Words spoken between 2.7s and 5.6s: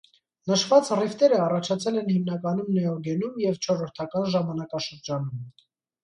նեոգենում և չորրորդական ժամանակաշրջանում։